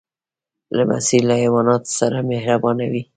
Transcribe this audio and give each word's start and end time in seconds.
لمسی 0.77 1.19
له 1.27 1.35
حیواناتو 1.43 1.89
سره 1.99 2.17
مهربانه 2.31 2.85
وي. 2.91 3.03